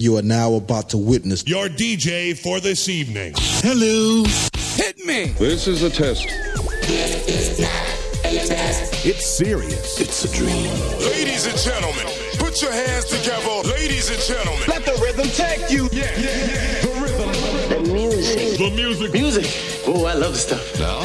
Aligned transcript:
You 0.00 0.16
are 0.16 0.22
now 0.22 0.54
about 0.54 0.90
to 0.90 0.96
witness 0.96 1.44
your 1.44 1.66
DJ 1.66 2.38
for 2.38 2.60
this 2.60 2.88
evening. 2.88 3.32
Hello. 3.36 4.22
Hit 4.76 5.04
me. 5.04 5.32
This 5.40 5.66
is 5.66 5.82
a 5.82 5.90
test. 5.90 6.24
It's 9.04 9.26
serious. 9.26 10.00
It's 10.00 10.24
a 10.24 10.32
dream. 10.36 10.70
Ladies 11.00 11.46
and 11.46 11.58
gentlemen, 11.58 12.06
put 12.38 12.62
your 12.62 12.70
hands 12.70 13.06
together. 13.06 13.68
Ladies 13.70 14.08
and 14.10 14.20
gentlemen, 14.20 14.62
let 14.68 14.84
the 14.84 14.96
rhythm 15.02 15.26
take 15.30 15.68
you. 15.68 15.88
Yeah, 15.90 16.16
yeah, 16.16 16.46
yeah. 16.46 16.80
The 16.80 16.94
rhythm. 17.02 17.32
The 17.68 17.92
music. 17.92 18.56
The 18.56 18.70
music. 18.76 19.12
Music. 19.12 19.46
Oh, 19.84 20.04
I 20.04 20.14
love 20.14 20.34
the 20.34 20.38
stuff. 20.38 20.78
Now, 20.78 21.00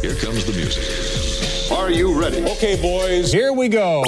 here 0.00 0.14
comes 0.14 0.46
the 0.46 0.54
music. 0.54 1.70
Are 1.70 1.90
you 1.90 2.18
ready? 2.18 2.42
Okay, 2.52 2.80
boys, 2.80 3.30
here 3.30 3.52
we 3.52 3.68
go. 3.68 4.02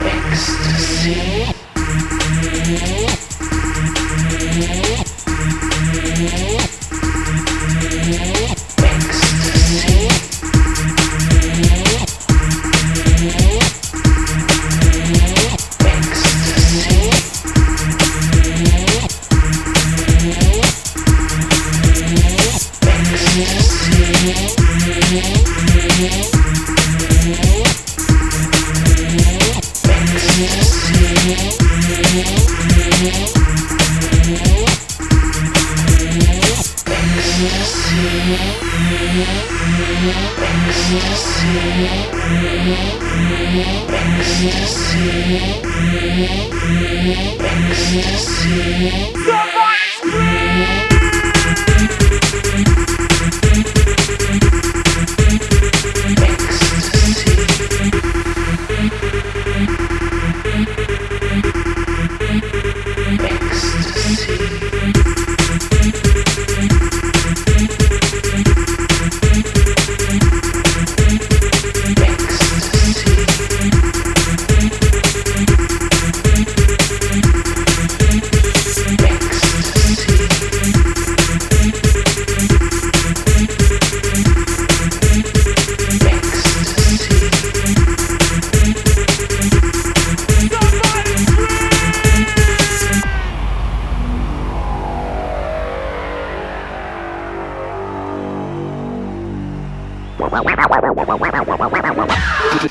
Ecstasy. 0.00 1.57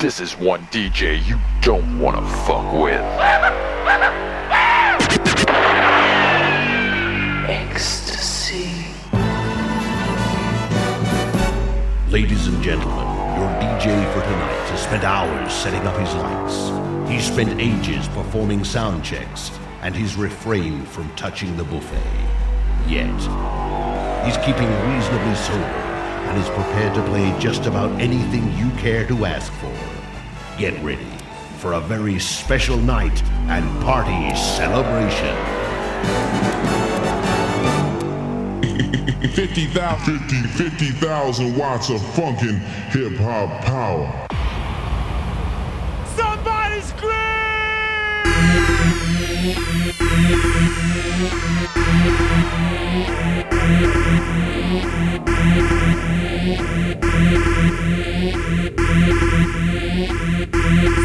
This 0.00 0.20
is 0.20 0.32
one 0.38 0.62
DJ 0.66 1.26
you 1.26 1.38
don't 1.60 1.98
want 1.98 2.16
to 2.16 2.22
fuck 2.44 2.72
with. 2.72 3.00
Ecstasy. 7.48 8.70
Ladies 12.10 12.46
and 12.46 12.62
gentlemen, 12.62 13.06
your 13.38 13.48
DJ 13.60 14.12
for 14.12 14.20
tonight 14.20 14.68
has 14.70 14.82
spent 14.82 15.04
hours 15.04 15.52
setting 15.52 15.86
up 15.86 15.98
his 15.98 16.14
lights. 16.14 17.10
He's 17.10 17.24
spent 17.24 17.60
ages 17.60 18.08
performing 18.08 18.64
sound 18.64 19.04
checks, 19.04 19.50
and 19.82 19.94
he's 19.94 20.16
refrained 20.16 20.88
from 20.88 21.10
touching 21.16 21.56
the 21.56 21.64
buffet. 21.64 22.02
Yet, 22.86 23.06
he's 24.24 24.36
keeping 24.38 24.68
reasonably 24.88 25.34
sober 25.34 25.87
and 26.28 26.38
is 26.38 26.48
prepared 26.50 26.94
to 26.94 27.02
play 27.04 27.34
just 27.38 27.64
about 27.64 27.90
anything 28.00 28.52
you 28.58 28.70
care 28.72 29.06
to 29.06 29.24
ask 29.24 29.50
for. 29.54 29.72
Get 30.58 30.78
ready 30.84 31.06
for 31.56 31.72
a 31.72 31.80
very 31.80 32.18
special 32.18 32.76
night 32.76 33.22
and 33.48 33.64
party 33.82 34.36
celebration. 34.36 35.34
50,000 39.32 40.18
50, 40.18 40.92
50, 40.92 41.58
watts 41.58 41.88
of 41.88 42.00
funkin' 42.14 42.58
hip 42.90 43.16
hop 43.18 43.64
power. 43.64 44.26
Somebody 46.14 46.80
scream! 46.82 47.38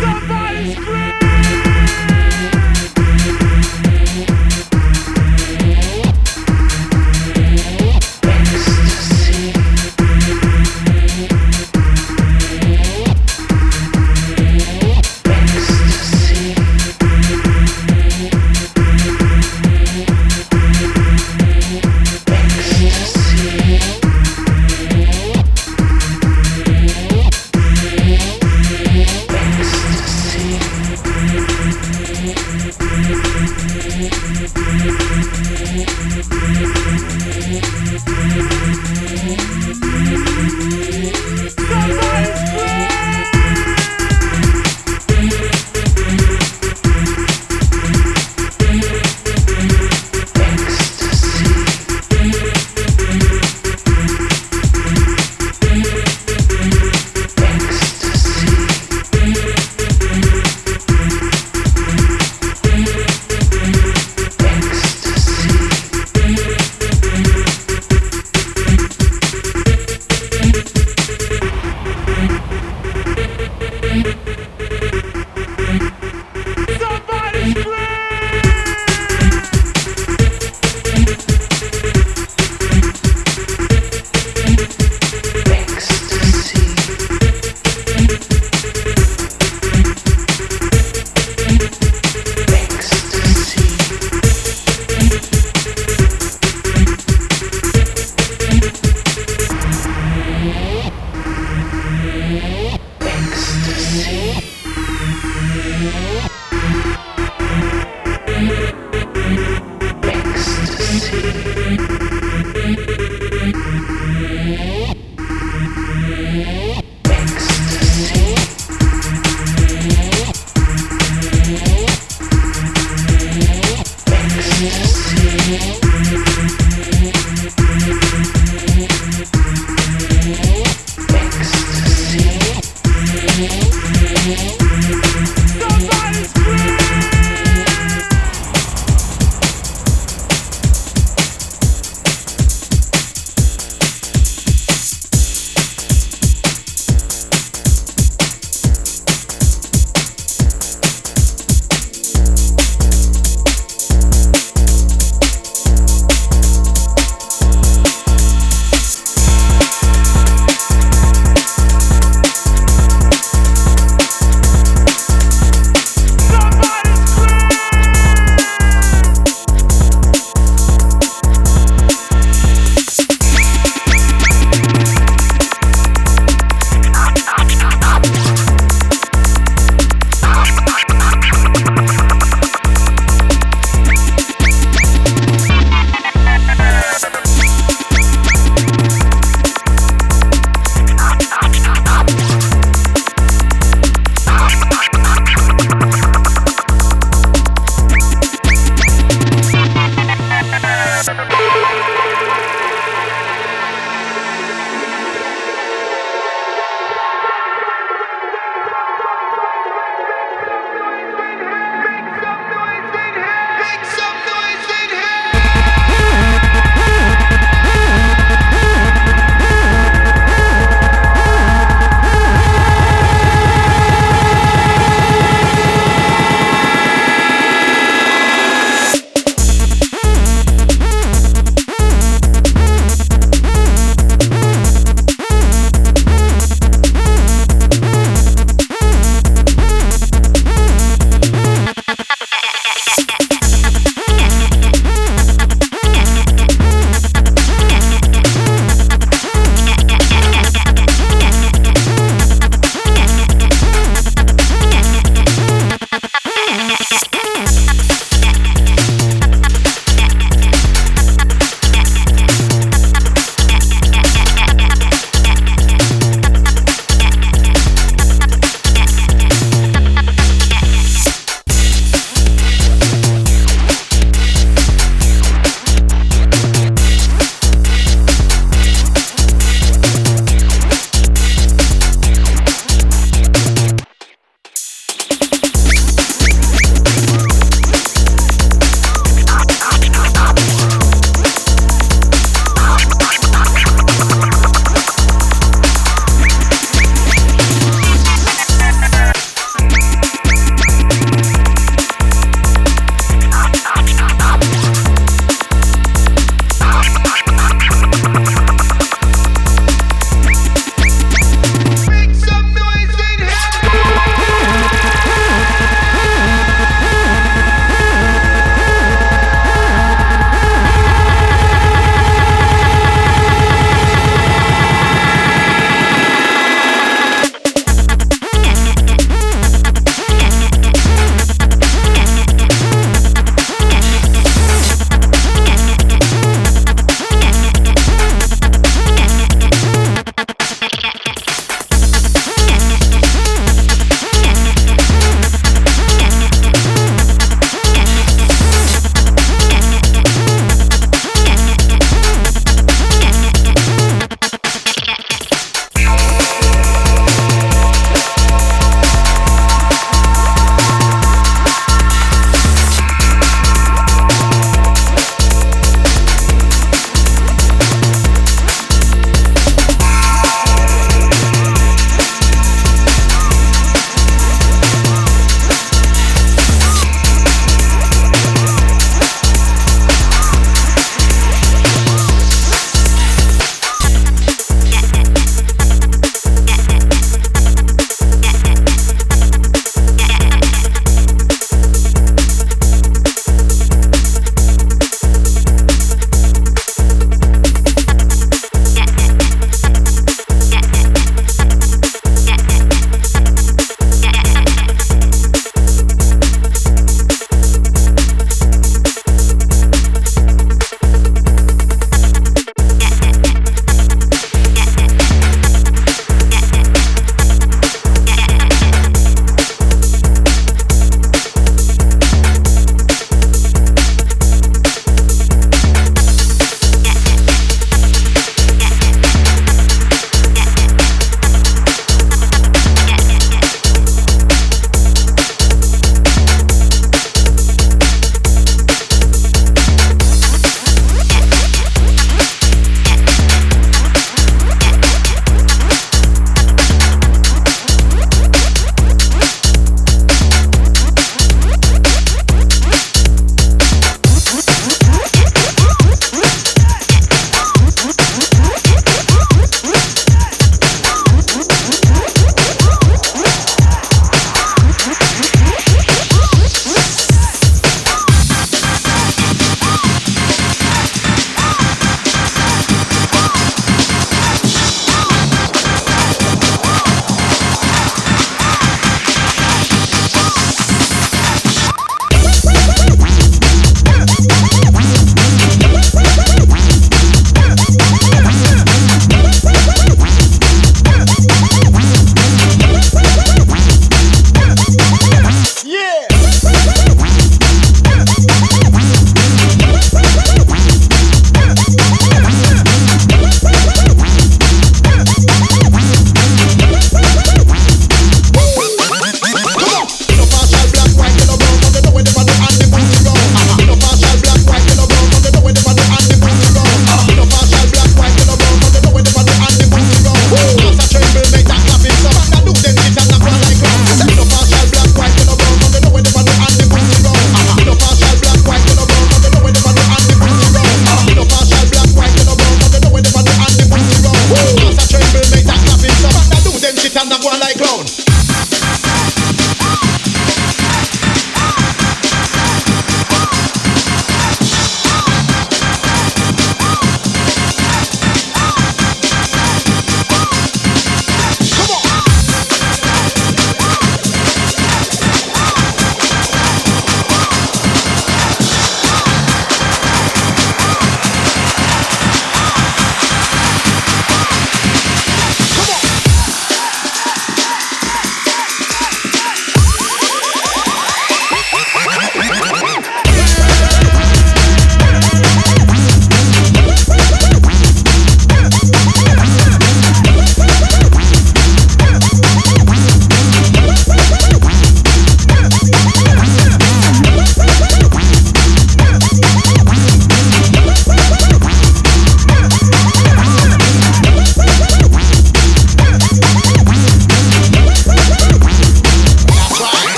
Somebody 0.00 0.74
scream! 0.74 1.09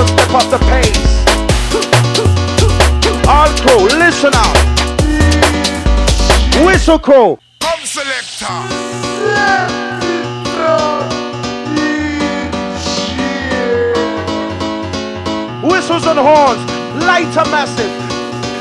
to 0.00 0.12
step 0.12 0.32
up 0.34 0.50
the 0.50 0.58
pace. 0.70 1.12
All 3.28 3.48
crew, 3.60 3.84
listen 3.98 4.32
up. 4.34 4.56
Whistle 6.64 6.98
crew. 6.98 7.38
Come 7.60 7.84
selector. 7.84 8.46
Whistles 15.66 16.06
and 16.06 16.18
horns. 16.18 16.62
Lighter 17.04 17.44
massive. 17.50 17.92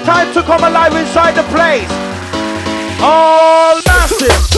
Time 0.05 0.33
to 0.33 0.41
come 0.43 0.63
alive 0.63 0.93
inside 0.95 1.35
the 1.35 1.43
place. 1.43 1.89
All 3.01 3.81
massive. 3.85 4.49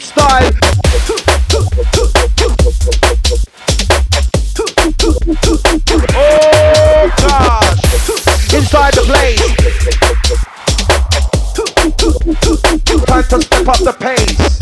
Style. 0.00 0.52
Oh! 6.14 7.08
Inside 8.54 8.92
the 8.92 9.02
place. 9.06 9.40
Time 13.06 13.24
to 13.24 13.40
step 13.40 13.68
up 13.68 13.78
the 13.78 13.92
pace. 13.98 14.58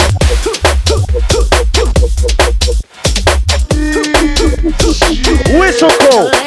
Whistle 5.59 5.91
call. 5.91 6.46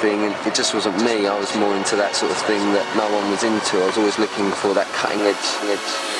Thing. 0.00 0.20
And 0.24 0.34
it 0.46 0.54
just 0.54 0.74
wasn't 0.74 0.96
me. 1.02 1.26
I 1.26 1.38
was 1.38 1.54
more 1.56 1.74
into 1.76 1.96
that 1.96 2.14
sort 2.14 2.30
of 2.30 2.38
thing 2.38 2.60
that 2.72 2.86
no 2.96 3.04
one 3.14 3.30
was 3.30 3.42
into. 3.42 3.82
I 3.82 3.86
was 3.86 3.98
always 3.98 4.18
looking 4.18 4.50
for 4.52 4.74
that 4.74 4.86
cutting 4.94 5.20
edge. 5.20 5.36
edge. 5.70 6.18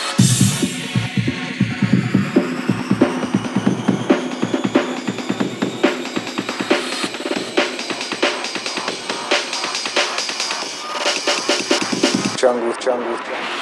jungle, 12.38 12.72
jungle. 12.80 13.57